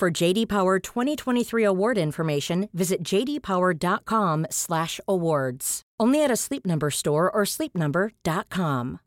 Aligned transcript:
For 0.00 0.08
JD 0.08 0.48
Power 0.48 0.80
2023 0.80 1.62
award 1.62 1.98
information, 1.98 2.70
visit 2.72 3.04
jdpower.com/awards. 3.04 5.82
Only 6.00 6.24
at 6.24 6.30
a 6.30 6.36
Sleep 6.36 6.64
Number 6.64 6.88
store 6.88 7.30
or 7.30 7.44
sleepnumber.com. 7.44 9.00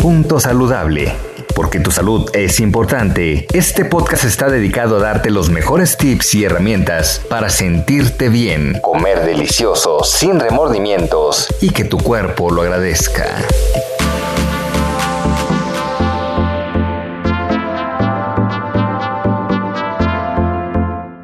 Punto 0.00 0.40
saludable. 0.40 1.12
Porque 1.54 1.78
tu 1.78 1.92
salud 1.92 2.28
es 2.34 2.58
importante, 2.58 3.46
este 3.52 3.84
podcast 3.84 4.24
está 4.24 4.48
dedicado 4.48 4.96
a 4.96 5.00
darte 5.00 5.30
los 5.30 5.50
mejores 5.50 5.96
tips 5.96 6.34
y 6.34 6.42
herramientas 6.42 7.24
para 7.30 7.48
sentirte 7.48 8.28
bien, 8.28 8.80
comer 8.82 9.24
delicioso, 9.24 10.02
sin 10.02 10.40
remordimientos 10.40 11.46
y 11.60 11.70
que 11.70 11.84
tu 11.84 11.98
cuerpo 11.98 12.50
lo 12.50 12.62
agradezca. 12.62 13.36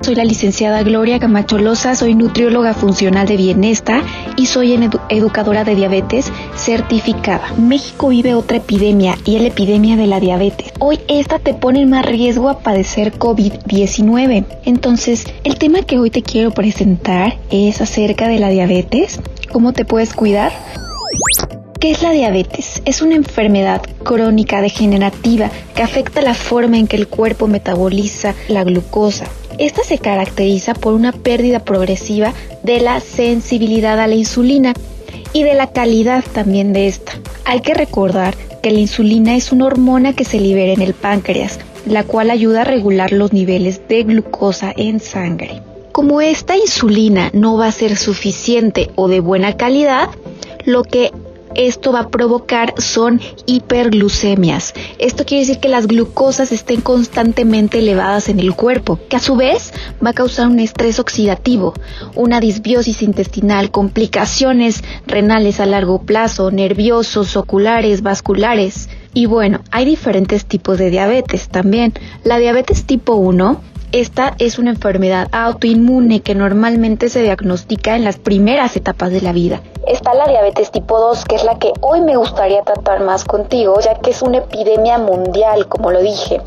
Soy 0.06 0.14
la 0.14 0.24
licenciada 0.24 0.84
Gloria 0.84 1.18
Camacho 1.18 1.58
Loza, 1.58 1.96
soy 1.96 2.14
nutrióloga 2.14 2.74
funcional 2.74 3.26
de 3.26 3.36
bienestar 3.36 4.04
y 4.36 4.46
soy 4.46 4.78
educadora 5.08 5.64
de 5.64 5.74
diabetes 5.74 6.30
certificada. 6.54 7.52
México 7.58 8.10
vive 8.10 8.36
otra 8.36 8.58
epidemia 8.58 9.16
y 9.24 9.34
es 9.34 9.42
la 9.42 9.48
epidemia 9.48 9.96
de 9.96 10.06
la 10.06 10.20
diabetes. 10.20 10.72
Hoy 10.78 11.00
esta 11.08 11.40
te 11.40 11.54
pone 11.54 11.80
en 11.80 11.90
más 11.90 12.06
riesgo 12.06 12.48
a 12.48 12.60
padecer 12.60 13.18
COVID-19. 13.18 14.46
Entonces, 14.64 15.26
el 15.42 15.58
tema 15.58 15.82
que 15.82 15.98
hoy 15.98 16.10
te 16.10 16.22
quiero 16.22 16.52
presentar 16.52 17.38
es 17.50 17.80
acerca 17.80 18.28
de 18.28 18.38
la 18.38 18.48
diabetes, 18.48 19.18
cómo 19.50 19.72
te 19.72 19.84
puedes 19.84 20.14
cuidar. 20.14 20.52
¿Qué 21.80 21.90
es 21.90 22.02
la 22.02 22.12
diabetes? 22.12 22.80
Es 22.84 23.02
una 23.02 23.16
enfermedad 23.16 23.82
crónica 24.04 24.62
degenerativa 24.62 25.50
que 25.74 25.82
afecta 25.82 26.22
la 26.22 26.34
forma 26.34 26.78
en 26.78 26.86
que 26.86 26.96
el 26.96 27.08
cuerpo 27.08 27.48
metaboliza 27.48 28.36
la 28.46 28.62
glucosa. 28.62 29.26
Esta 29.58 29.82
se 29.84 29.98
caracteriza 29.98 30.74
por 30.74 30.92
una 30.92 31.12
pérdida 31.12 31.60
progresiva 31.60 32.34
de 32.62 32.80
la 32.80 33.00
sensibilidad 33.00 33.98
a 33.98 34.06
la 34.06 34.14
insulina 34.14 34.74
y 35.32 35.42
de 35.44 35.54
la 35.54 35.72
calidad 35.72 36.24
también 36.32 36.72
de 36.72 36.88
esta. 36.88 37.12
Hay 37.44 37.60
que 37.60 37.74
recordar 37.74 38.34
que 38.62 38.70
la 38.70 38.80
insulina 38.80 39.34
es 39.34 39.52
una 39.52 39.66
hormona 39.66 40.12
que 40.12 40.24
se 40.24 40.40
libera 40.40 40.72
en 40.72 40.82
el 40.82 40.92
páncreas, 40.92 41.58
la 41.86 42.04
cual 42.04 42.30
ayuda 42.30 42.62
a 42.62 42.64
regular 42.64 43.12
los 43.12 43.32
niveles 43.32 43.80
de 43.88 44.02
glucosa 44.02 44.72
en 44.76 45.00
sangre. 45.00 45.62
Como 45.92 46.20
esta 46.20 46.56
insulina 46.56 47.30
no 47.32 47.56
va 47.56 47.68
a 47.68 47.72
ser 47.72 47.96
suficiente 47.96 48.90
o 48.96 49.08
de 49.08 49.20
buena 49.20 49.56
calidad, 49.56 50.10
lo 50.64 50.82
que 50.82 51.12
esto 51.56 51.92
va 51.92 52.00
a 52.00 52.08
provocar 52.08 52.74
son 52.78 53.20
hiperglucemias. 53.46 54.74
Esto 54.98 55.24
quiere 55.24 55.46
decir 55.46 55.60
que 55.60 55.68
las 55.68 55.86
glucosas 55.86 56.52
estén 56.52 56.80
constantemente 56.80 57.78
elevadas 57.78 58.28
en 58.28 58.38
el 58.40 58.54
cuerpo, 58.54 58.98
que 59.08 59.16
a 59.16 59.20
su 59.20 59.36
vez 59.36 59.72
va 60.04 60.10
a 60.10 60.14
causar 60.14 60.48
un 60.48 60.60
estrés 60.60 61.00
oxidativo, 61.00 61.74
una 62.14 62.40
disbiosis 62.40 63.02
intestinal, 63.02 63.70
complicaciones 63.70 64.84
renales 65.06 65.60
a 65.60 65.66
largo 65.66 66.02
plazo, 66.02 66.50
nerviosos, 66.50 67.36
oculares, 67.36 68.02
vasculares. 68.02 68.88
Y 69.14 69.26
bueno, 69.26 69.60
hay 69.70 69.86
diferentes 69.86 70.44
tipos 70.44 70.78
de 70.78 70.90
diabetes 70.90 71.48
también. 71.48 71.94
La 72.22 72.38
diabetes 72.38 72.84
tipo 72.84 73.14
1 73.14 73.75
esta 73.92 74.34
es 74.38 74.58
una 74.58 74.70
enfermedad 74.70 75.28
autoinmune 75.32 76.20
que 76.20 76.34
normalmente 76.34 77.08
se 77.08 77.22
diagnostica 77.22 77.96
en 77.96 78.04
las 78.04 78.16
primeras 78.16 78.76
etapas 78.76 79.10
de 79.10 79.20
la 79.20 79.32
vida. 79.32 79.60
Está 79.86 80.14
la 80.14 80.26
diabetes 80.26 80.70
tipo 80.72 80.98
2, 80.98 81.24
que 81.24 81.36
es 81.36 81.44
la 81.44 81.58
que 81.58 81.72
hoy 81.80 82.00
me 82.00 82.16
gustaría 82.16 82.62
tratar 82.62 83.00
más 83.00 83.24
contigo, 83.24 83.78
ya 83.80 83.94
que 83.94 84.10
es 84.10 84.22
una 84.22 84.38
epidemia 84.38 84.98
mundial, 84.98 85.68
como 85.68 85.92
lo 85.92 86.00
dije. 86.00 86.40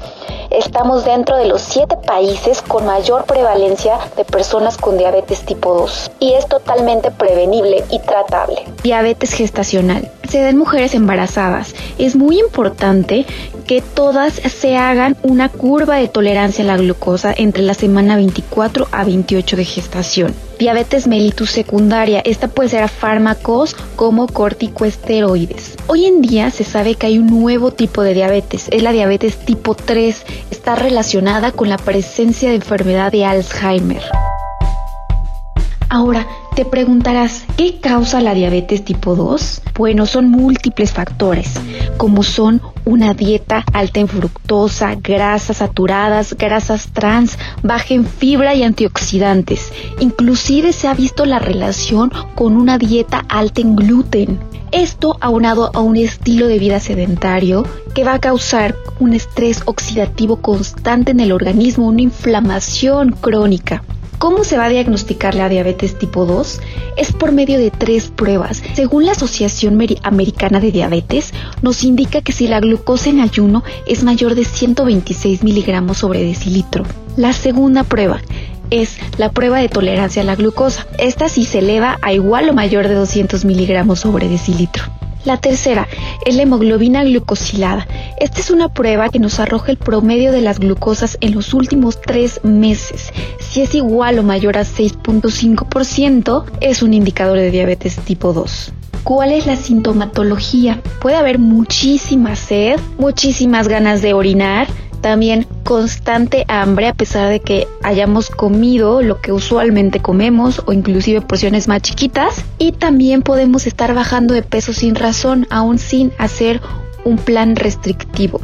Estamos 0.52 1.06
dentro 1.06 1.38
de 1.38 1.46
los 1.46 1.62
siete 1.62 1.96
países 2.08 2.64
con 2.64 2.86
mayor 2.86 3.26
prevalencia 3.26 4.00
de 4.18 4.26
personas 4.26 4.78
con 4.78 4.98
diabetes 4.98 5.42
tipo 5.42 5.76
2 5.76 6.12
y 6.20 6.34
es 6.34 6.48
totalmente 6.48 7.12
prevenible 7.12 7.84
y 7.92 8.00
tratable. 8.00 8.64
Diabetes 8.82 9.34
gestacional. 9.34 10.10
Se 10.28 10.42
da 10.42 10.52
mujeres 10.54 10.96
embarazadas. 10.96 11.76
Es 12.00 12.16
muy 12.16 12.40
importante 12.40 13.28
que 13.68 13.82
todas 13.82 14.34
se 14.34 14.76
hagan 14.76 15.18
una 15.22 15.50
curva 15.50 15.98
de 15.98 16.08
tolerancia 16.08 16.64
a 16.64 16.68
la 16.68 16.78
glucosa 16.78 17.32
entre 17.38 17.62
la 17.62 17.76
semana 17.76 18.16
24 18.16 18.88
a 18.92 19.04
28 19.04 19.56
de 19.56 19.66
gestación. 19.66 20.49
Diabetes 20.60 21.08
mellitus 21.08 21.52
secundaria, 21.52 22.20
esta 22.26 22.50
puede 22.50 22.68
ser 22.68 22.84
a 22.84 22.90
fármacos 22.90 23.78
como 23.96 24.28
corticoesteroides. 24.28 25.78
Hoy 25.88 26.06
en 26.06 26.22
día 26.22 26.52
se 26.52 26.66
sabe 26.66 26.96
que 26.96 27.08
hay 27.08 27.18
un 27.18 27.28
nuevo 27.28 27.72
tipo 27.72 28.04
de 28.04 28.14
diabetes, 28.14 28.68
es 28.70 28.84
la 28.84 28.92
diabetes 28.92 29.38
tipo 29.38 29.74
3, 29.74 30.26
está 30.52 30.76
relacionada 30.76 31.54
con 31.54 31.70
la 31.70 31.78
presencia 31.78 32.50
de 32.50 32.56
enfermedad 32.56 33.10
de 33.10 33.24
Alzheimer. 33.24 34.04
Ahora, 35.88 36.28
te 36.60 36.66
preguntarás, 36.66 37.46
¿qué 37.56 37.80
causa 37.80 38.20
la 38.20 38.34
diabetes 38.34 38.84
tipo 38.84 39.16
2? 39.16 39.62
Bueno, 39.76 40.06
son 40.06 40.30
múltiples 40.30 40.92
factores, 40.92 41.54
como 41.96 42.22
son 42.22 42.62
una 42.84 43.14
dieta 43.14 43.64
alta 43.72 44.02
en 44.02 44.10
fructosa, 44.10 44.96
grasas 44.96 45.56
saturadas, 45.56 46.36
grasas 46.38 46.90
trans, 46.92 47.40
baja 47.64 47.94
en 47.94 48.06
fibra 48.06 48.56
y 48.56 48.64
antioxidantes. 48.64 49.72
Inclusive 50.02 50.74
se 50.74 50.90
ha 50.90 50.94
visto 50.94 51.26
la 51.26 51.40
relación 51.40 52.12
con 52.36 52.58
una 52.58 52.78
dieta 52.78 53.24
alta 53.30 53.62
en 53.62 53.78
gluten. 53.78 54.38
Esto 54.74 55.16
aunado 55.22 55.72
a 55.74 55.80
un 55.80 55.96
estilo 55.96 56.48
de 56.48 56.60
vida 56.60 56.82
sedentario 56.82 57.66
que 57.96 58.04
va 58.04 58.16
a 58.16 58.20
causar 58.20 58.76
un 59.00 59.14
estrés 59.14 59.62
oxidativo 59.64 60.42
constante 60.42 61.12
en 61.12 61.22
el 61.22 61.32
organismo, 61.32 61.88
una 61.88 62.02
inflamación 62.02 63.12
crónica. 63.12 63.82
¿Cómo 64.20 64.44
se 64.44 64.58
va 64.58 64.66
a 64.66 64.70
diagnosticar 64.70 65.34
la 65.34 65.48
diabetes 65.48 65.98
tipo 65.98 66.26
2? 66.26 66.60
Es 66.98 67.14
por 67.14 67.32
medio 67.32 67.58
de 67.58 67.72
tres 67.72 68.10
pruebas. 68.10 68.62
Según 68.74 69.06
la 69.06 69.14
Asociación 69.14 69.80
Americana 70.04 70.60
de 70.60 70.74
Diabetes, 70.74 71.34
nos 71.62 71.86
indica 71.86 72.22
que 72.22 72.34
si 72.34 72.50
la 72.50 72.60
glucosa 72.60 73.10
en 73.10 73.22
ayuno 73.22 73.64
es 73.88 74.04
mayor 74.04 74.36
de 74.36 74.44
126 74.44 75.42
miligramos 75.42 76.00
sobre 76.00 76.22
decilitro. 76.22 76.84
La 77.16 77.32
segunda 77.32 77.86
prueba 77.86 78.20
es 78.72 78.98
la 79.18 79.32
prueba 79.32 79.60
de 79.60 79.70
tolerancia 79.70 80.22
a 80.22 80.26
la 80.26 80.36
glucosa. 80.36 80.86
Esta 80.98 81.30
si 81.30 81.46
se 81.46 81.60
eleva 81.60 81.98
a 82.02 82.12
igual 82.12 82.50
o 82.50 82.54
mayor 82.54 82.90
de 82.90 82.96
200 82.96 83.46
miligramos 83.46 84.02
sobre 84.02 84.28
decilitro. 84.28 84.84
La 85.30 85.38
tercera 85.38 85.88
es 86.26 86.36
la 86.36 86.42
hemoglobina 86.42 87.04
glucosilada. 87.04 87.88
Esta 88.20 88.40
es 88.40 88.50
una 88.50 88.74
prueba 88.74 89.10
que 89.10 89.20
nos 89.20 89.40
arroja 89.40 89.72
el 89.72 89.78
promedio 89.78 90.32
de 90.32 90.42
las 90.42 90.58
glucosas 90.58 91.20
en 91.22 91.36
los 91.36 91.54
últimos 91.54 92.02
tres 92.02 92.44
meses. 92.44 93.14
Si 93.38 93.62
es 93.62 93.76
igual 93.76 94.18
o 94.18 94.24
mayor 94.24 94.58
a 94.58 94.64
6.5%, 94.64 96.46
es 96.62 96.82
un 96.82 96.96
indicador 96.96 97.38
de 97.38 97.52
diabetes 97.52 97.98
tipo 97.98 98.34
2. 98.34 98.74
¿Cuál 99.04 99.32
es 99.32 99.46
la 99.46 99.56
sintomatología? 99.56 100.82
Puede 101.00 101.18
haber 101.18 101.38
muchísima 101.38 102.36
sed, 102.36 102.80
muchísimas 102.98 103.68
ganas 103.68 104.02
de 104.02 104.14
orinar, 104.14 104.68
también 105.02 105.48
constante 105.64 106.46
hambre 106.48 106.88
a 106.88 106.94
pesar 106.94 107.30
de 107.30 107.40
que 107.40 107.68
hayamos 107.84 108.30
comido 108.30 109.02
lo 109.02 109.22
que 109.22 109.32
usualmente 109.32 110.00
comemos 110.00 110.62
o 110.66 110.74
inclusive 110.74 111.22
porciones 111.22 111.68
más 111.68 111.82
chiquitas 111.82 112.44
y 112.58 112.72
también 112.72 113.22
podemos 113.22 113.68
estar 113.68 113.94
bajando 113.94 114.34
de 114.34 114.44
peso 114.44 114.74
sin 114.74 114.96
razón 114.96 115.48
aún 115.50 115.78
sin 115.78 116.12
hacer 116.18 116.62
un 117.04 117.18
plan 117.18 117.56
restrictivo. 117.56 118.42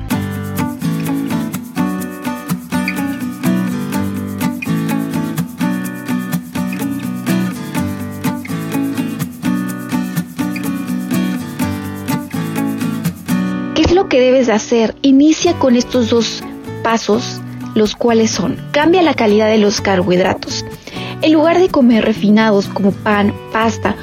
Que 14.16 14.22
debes 14.22 14.48
de 14.48 14.54
hacer? 14.54 14.96
Inicia 15.02 15.60
con 15.60 15.76
estos 15.76 16.10
dos 16.10 16.42
pasos, 16.84 17.42
los 17.76 17.98
cuales 17.98 18.32
son, 18.32 18.56
cambia 18.72 19.02
la 19.02 19.14
calidad 19.14 19.50
de 19.50 19.58
los 19.58 19.82
carbohidratos. 19.82 20.64
En 21.22 21.34
lugar 21.34 21.60
de 21.60 21.68
comer 21.68 22.06
refinados 22.06 22.68
como 22.68 22.94
pan, 22.94 23.34
pasta, 23.52 23.94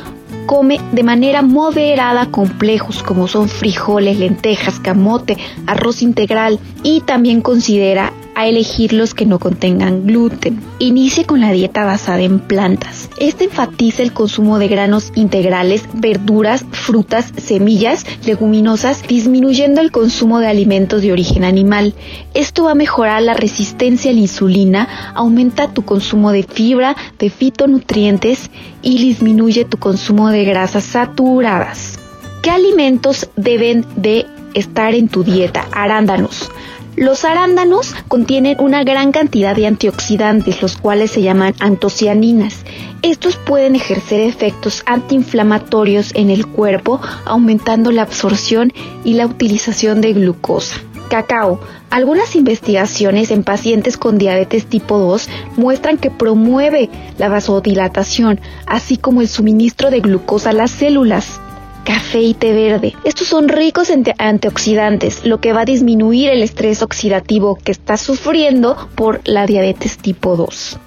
come 0.45 0.83
de 0.93 1.03
manera 1.03 1.41
moderada 1.41 2.27
complejos 2.27 3.03
como 3.03 3.27
son 3.27 3.49
frijoles, 3.49 4.19
lentejas, 4.19 4.81
camote, 4.81 5.39
arroz 5.67 6.03
integral 6.03 6.59
y 6.83 7.01
también 7.01 7.41
considera 7.41 8.13
a 8.35 8.47
elegir 8.47 8.93
los 8.93 9.15
que 9.15 9.27
no 9.27 9.39
contengan 9.39 10.07
gluten. 10.07 10.61
Inicie 10.79 11.25
con 11.25 11.41
la 11.41 11.53
dieta 11.53 11.85
basada 11.85 12.21
en 12.21 12.39
plantas. 12.41 13.09
Este 13.19 13.45
enfatiza 13.45 14.03
el 14.03 14.13
consumo 14.13 14.59
de 14.59 14.69
granos 14.69 15.13
integrales, 15.15 15.85
verduras, 15.93 16.65
frutas, 16.71 17.33
semillas, 17.37 18.05
leguminosas, 18.25 19.03
disminuyendo 19.07 19.81
el 19.81 19.91
consumo 19.91 20.39
de 20.39 20.49
alimentos 20.49 21.03
de 21.03 21.13
origen 21.13 21.45
animal. 21.45 21.95
Esto 22.35 22.65
va 22.65 22.73
a 22.73 22.77
mejorar 22.77 23.23
la 23.23 23.35
resistencia 23.35 24.11
a 24.11 24.15
la 24.15 24.21
insulina, 24.21 24.89
aumenta 25.15 25.73
tu 25.73 25.85
consumo 25.85 26.33
de 26.33 26.43
fibra, 26.43 26.97
de 27.19 27.31
fitonutrientes 27.31 28.51
y 28.83 28.99
disminuye 28.99 29.65
tu 29.65 29.79
consumo 29.79 30.31
de 30.31 30.45
grasas 30.45 30.85
saturadas. 30.85 31.99
¿Qué 32.43 32.51
alimentos 32.51 33.29
deben 33.37 33.87
de 33.95 34.27
estar 34.55 34.95
en 34.95 35.09
tu 35.09 35.23
dieta? 35.23 35.67
Arándanos. 35.71 36.51
Los 36.97 37.25
arándanos 37.25 37.95
contienen 38.07 38.57
una 38.61 38.85
gran 38.85 39.13
cantidad 39.13 39.57
de 39.57 39.67
antioxidantes, 39.67 40.61
los 40.61 40.77
cuales 40.77 41.11
se 41.11 41.23
llaman 41.23 41.55
antocianinas. 41.59 42.65
Estos 43.01 43.37
pueden 43.37 43.77
ejercer 43.77 44.21
efectos 44.21 44.83
antiinflamatorios 44.85 46.13
en 46.15 46.29
el 46.29 46.47
cuerpo, 46.47 47.01
aumentando 47.25 47.93
la 47.93 48.03
absorción 48.03 48.75
y 49.05 49.15
la 49.15 49.27
utilización 49.27 50.03
de 50.03 50.13
glucosa. 50.13 50.77
Cacao. 51.09 51.61
Algunas 51.89 52.37
investigaciones 52.37 53.31
en 53.31 53.43
pacientes 53.43 53.97
con 53.97 54.19
diabetes 54.19 54.67
tipo 54.67 54.99
2 54.99 55.29
muestran 55.57 55.97
que 55.97 56.11
promueve 56.11 56.91
la 57.17 57.29
vasodilatación, 57.29 58.39
así 58.67 58.99
como 58.99 59.23
el 59.23 59.29
suministro 59.29 59.91
de 59.91 60.01
glucosa 60.01 60.51
a 60.51 60.55
las 60.55 60.71
células 60.71 61.41
café 61.85 62.21
y 62.21 62.35
té 62.35 62.53
verde. 62.53 62.95
Estos 63.05 63.29
son 63.29 63.49
ricos 63.49 63.91
en 63.91 64.05
antioxidantes, 64.19 65.25
lo 65.25 65.41
que 65.41 65.53
va 65.53 65.63
a 65.63 65.65
disminuir 65.65 66.31
el 66.31 66.43
estrés 66.43 66.83
oxidativo 66.83 67.57
que 67.57 67.73
está 67.73 67.97
sufriendo 67.97 68.89
por 68.95 69.21
la 69.25 69.47
diabetes 69.47 69.99
tipo 69.99 70.37
2 70.37 70.79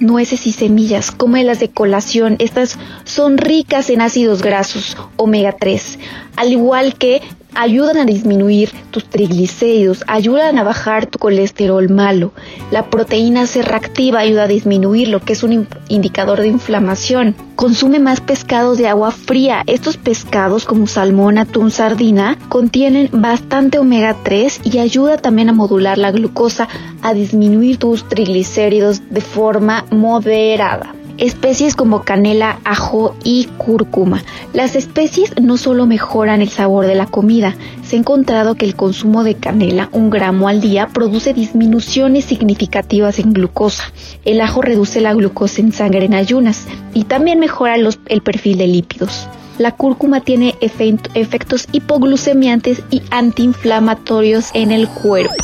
nueces 0.00 0.46
y 0.46 0.52
semillas, 0.52 1.14
las 1.44 1.60
de 1.60 1.68
colación. 1.68 2.36
Estas 2.38 2.78
son 3.04 3.38
ricas 3.38 3.90
en 3.90 4.00
ácidos 4.00 4.42
grasos 4.42 4.96
omega 5.16 5.52
3, 5.52 5.98
al 6.36 6.52
igual 6.52 6.94
que 6.94 7.20
ayudan 7.54 7.98
a 7.98 8.04
disminuir 8.04 8.70
tus 8.90 9.04
triglicéridos, 9.04 10.04
ayudan 10.06 10.58
a 10.58 10.64
bajar 10.64 11.06
tu 11.06 11.18
colesterol 11.18 11.88
malo. 11.88 12.32
La 12.70 12.90
proteína 12.90 13.46
C 13.46 13.62
reactiva 13.62 14.20
ayuda 14.20 14.44
a 14.44 14.48
disminuir 14.48 15.08
lo 15.08 15.20
que 15.20 15.32
es 15.32 15.42
un 15.42 15.66
indicador 15.88 16.40
de 16.40 16.48
inflamación. 16.48 17.34
Consume 17.56 17.98
más 17.98 18.20
pescados 18.20 18.78
de 18.78 18.88
agua 18.88 19.10
fría. 19.10 19.62
Estos 19.66 19.96
pescados 19.96 20.64
como 20.64 20.86
salmón, 20.86 21.38
atún, 21.38 21.70
sardina 21.70 22.38
contienen 22.48 23.08
bastante 23.12 23.78
omega 23.78 24.16
3 24.22 24.60
y 24.64 24.78
ayuda 24.78 25.18
también 25.18 25.50
a 25.50 25.52
modular 25.52 25.98
la 25.98 26.10
glucosa, 26.10 26.68
a 27.02 27.14
disminuir 27.14 27.78
tus 27.78 28.08
triglicéridos 28.08 29.02
de 29.10 29.20
forma 29.20 29.84
moderada 29.90 30.94
especies 31.20 31.76
como 31.76 32.02
canela, 32.02 32.58
ajo 32.64 33.14
y 33.22 33.44
cúrcuma. 33.58 34.24
Las 34.52 34.74
especies 34.74 35.32
no 35.40 35.56
solo 35.56 35.86
mejoran 35.86 36.40
el 36.42 36.48
sabor 36.48 36.86
de 36.86 36.94
la 36.96 37.06
comida, 37.06 37.54
se 37.84 37.96
ha 37.96 37.98
encontrado 37.98 38.54
que 38.56 38.64
el 38.64 38.74
consumo 38.74 39.22
de 39.22 39.34
canela, 39.34 39.88
un 39.92 40.10
gramo 40.10 40.48
al 40.48 40.60
día, 40.60 40.88
produce 40.88 41.34
disminuciones 41.34 42.24
significativas 42.24 43.18
en 43.18 43.32
glucosa. 43.32 43.92
El 44.24 44.40
ajo 44.40 44.62
reduce 44.62 45.00
la 45.00 45.14
glucosa 45.14 45.60
en 45.60 45.72
sangre 45.72 46.06
en 46.06 46.14
ayunas 46.14 46.66
y 46.94 47.04
también 47.04 47.38
mejora 47.38 47.76
el 47.76 48.22
perfil 48.22 48.58
de 48.58 48.66
lípidos. 48.66 49.28
La 49.58 49.72
cúrcuma 49.72 50.20
tiene 50.20 50.54
efectos 50.60 51.68
hipoglucemiantes 51.70 52.82
y 52.90 53.02
antiinflamatorios 53.10 54.50
en 54.54 54.72
el 54.72 54.88
cuerpo. 54.88 55.34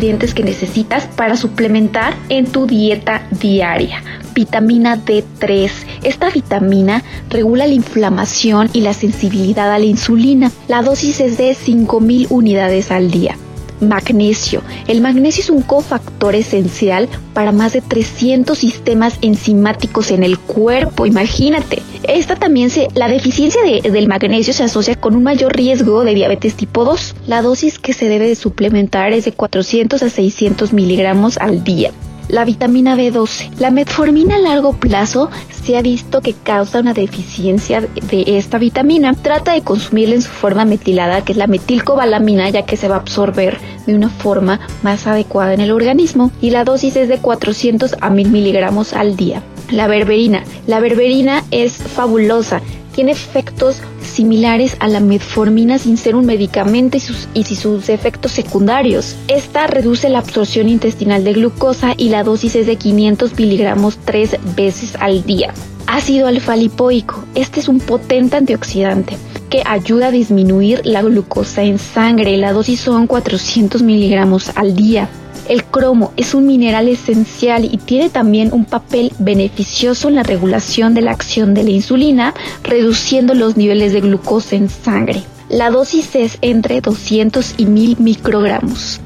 Que 0.00 0.42
necesitas 0.42 1.06
para 1.14 1.36
suplementar 1.36 2.14
en 2.30 2.46
tu 2.46 2.66
dieta 2.66 3.22
diaria. 3.38 4.02
Vitamina 4.34 4.96
D3. 4.96 5.70
Esta 6.02 6.30
vitamina 6.30 7.02
regula 7.28 7.66
la 7.66 7.74
inflamación 7.74 8.70
y 8.72 8.80
la 8.80 8.94
sensibilidad 8.94 9.70
a 9.70 9.78
la 9.78 9.84
insulina. 9.84 10.50
La 10.68 10.80
dosis 10.80 11.20
es 11.20 11.36
de 11.36 11.50
5.000 11.50 12.28
unidades 12.30 12.90
al 12.90 13.10
día. 13.10 13.36
Magnesio. 13.80 14.62
El 14.86 15.00
magnesio 15.00 15.42
es 15.42 15.50
un 15.50 15.62
cofactor 15.62 16.34
esencial 16.34 17.08
para 17.34 17.52
más 17.52 17.72
de 17.72 17.80
300 17.80 18.56
sistemas 18.56 19.18
enzimáticos 19.22 20.10
en 20.10 20.22
el 20.22 20.38
cuerpo. 20.38 21.06
Imagínate. 21.06 21.82
Esta 22.02 22.36
también 22.36 22.70
se, 22.70 22.88
la 22.94 23.08
deficiencia 23.08 23.60
del 23.62 24.08
magnesio 24.08 24.52
se 24.52 24.64
asocia 24.64 24.96
con 24.96 25.14
un 25.14 25.22
mayor 25.22 25.54
riesgo 25.54 26.04
de 26.04 26.14
diabetes 26.14 26.54
tipo 26.54 26.84
2. 26.84 27.14
La 27.26 27.42
dosis 27.42 27.78
que 27.78 27.92
se 27.92 28.08
debe 28.08 28.28
de 28.28 28.34
suplementar 28.34 29.12
es 29.12 29.24
de 29.24 29.32
400 29.32 30.02
a 30.02 30.08
600 30.10 30.72
miligramos 30.72 31.38
al 31.38 31.62
día 31.64 31.92
la 32.30 32.44
vitamina 32.44 32.96
B12. 32.96 33.58
La 33.58 33.70
metformina 33.70 34.36
a 34.36 34.38
largo 34.38 34.72
plazo 34.72 35.30
se 35.64 35.76
ha 35.76 35.82
visto 35.82 36.20
que 36.20 36.32
causa 36.32 36.80
una 36.80 36.94
deficiencia 36.94 37.80
de 37.80 38.38
esta 38.38 38.58
vitamina. 38.58 39.14
Trata 39.14 39.52
de 39.52 39.62
consumirla 39.62 40.14
en 40.14 40.22
su 40.22 40.30
forma 40.30 40.64
metilada, 40.64 41.24
que 41.24 41.32
es 41.32 41.38
la 41.38 41.46
metilcobalamina, 41.46 42.48
ya 42.50 42.62
que 42.62 42.76
se 42.76 42.88
va 42.88 42.96
a 42.96 43.00
absorber 43.00 43.58
de 43.86 43.94
una 43.94 44.08
forma 44.08 44.60
más 44.82 45.06
adecuada 45.06 45.54
en 45.54 45.60
el 45.60 45.72
organismo. 45.72 46.30
Y 46.40 46.50
la 46.50 46.64
dosis 46.64 46.96
es 46.96 47.08
de 47.08 47.18
400 47.18 47.96
a 48.00 48.10
1000 48.10 48.30
miligramos 48.30 48.92
al 48.92 49.16
día. 49.16 49.42
La 49.70 49.86
berberina. 49.86 50.44
La 50.66 50.80
berberina 50.80 51.44
es 51.50 51.74
fabulosa 51.74 52.60
tiene 53.00 53.12
efectos 53.12 53.80
similares 54.20 54.76
a 54.80 54.88
la 54.88 55.00
metformina 55.00 55.78
sin 55.78 55.96
ser 55.96 56.14
un 56.14 56.26
medicamento 56.26 56.98
y, 56.98 57.00
sus, 57.00 57.26
y 57.32 57.42
sus 57.42 57.88
efectos 57.88 58.32
secundarios. 58.32 59.16
Esta 59.28 59.66
reduce 59.66 60.10
la 60.10 60.18
absorción 60.18 60.68
intestinal 60.68 61.24
de 61.24 61.32
glucosa 61.32 61.94
y 61.96 62.10
la 62.10 62.22
dosis 62.22 62.54
es 62.54 62.66
de 62.66 62.76
500 62.76 63.38
miligramos 63.38 63.96
tres 64.04 64.36
veces 64.54 64.94
al 65.00 65.24
día. 65.24 65.54
Ácido 65.86 66.26
alfa-lipoico. 66.26 67.24
Este 67.34 67.60
es 67.60 67.68
un 67.68 67.80
potente 67.80 68.36
antioxidante 68.36 69.16
que 69.48 69.62
ayuda 69.64 70.08
a 70.08 70.10
disminuir 70.10 70.82
la 70.84 71.00
glucosa 71.00 71.62
en 71.62 71.78
sangre. 71.78 72.36
La 72.36 72.52
dosis 72.52 72.80
son 72.80 73.06
400 73.06 73.80
miligramos 73.80 74.50
al 74.54 74.76
día. 74.76 75.08
El 75.50 75.64
cromo 75.64 76.12
es 76.16 76.32
un 76.34 76.46
mineral 76.46 76.86
esencial 76.86 77.64
y 77.64 77.76
tiene 77.76 78.08
también 78.08 78.52
un 78.52 78.64
papel 78.64 79.12
beneficioso 79.18 80.08
en 80.08 80.14
la 80.14 80.22
regulación 80.22 80.94
de 80.94 81.00
la 81.00 81.10
acción 81.10 81.54
de 81.54 81.64
la 81.64 81.70
insulina, 81.70 82.34
reduciendo 82.62 83.34
los 83.34 83.56
niveles 83.56 83.92
de 83.92 84.00
glucosa 84.00 84.54
en 84.54 84.68
sangre. 84.68 85.24
La 85.48 85.70
dosis 85.70 86.14
es 86.14 86.38
entre 86.40 86.80
200 86.80 87.54
y 87.56 87.66
1000 87.66 87.96
microgramos. 87.98 89.00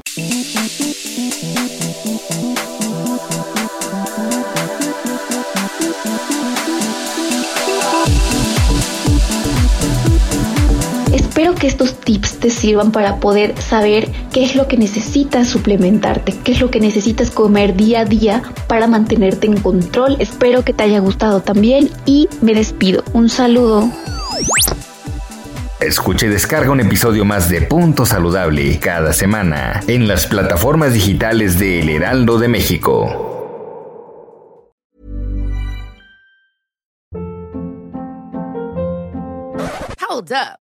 Que 11.65 11.69
estos 11.71 11.99
tips 11.99 12.37
te 12.37 12.51
sirvan 12.51 12.91
para 12.91 13.19
poder 13.19 13.59
saber 13.59 14.07
qué 14.31 14.43
es 14.43 14.55
lo 14.55 14.67
que 14.67 14.77
necesitas 14.77 15.47
suplementarte, 15.47 16.35
qué 16.43 16.51
es 16.51 16.61
lo 16.61 16.69
que 16.69 16.79
necesitas 16.79 17.31
comer 17.31 17.75
día 17.75 18.01
a 18.01 18.05
día 18.05 18.43
para 18.67 18.85
mantenerte 18.85 19.47
en 19.47 19.59
control. 19.59 20.15
Espero 20.19 20.63
que 20.63 20.73
te 20.73 20.83
haya 20.83 20.99
gustado 20.99 21.41
también 21.41 21.89
y 22.05 22.29
me 22.41 22.53
despido. 22.53 23.03
Un 23.13 23.29
saludo. 23.29 23.89
Escucha 25.79 26.27
y 26.27 26.29
descarga 26.29 26.69
un 26.69 26.81
episodio 26.81 27.25
más 27.25 27.49
de 27.49 27.61
Punto 27.63 28.05
Saludable 28.05 28.79
cada 28.79 29.11
semana 29.11 29.81
en 29.87 30.07
las 30.07 30.27
plataformas 30.27 30.93
digitales 30.93 31.57
de 31.57 31.81
El 31.81 31.89
Heraldo 31.89 32.37
de 32.37 32.47
México. 32.47 33.31
Hold 40.07 40.31
up. 40.31 40.64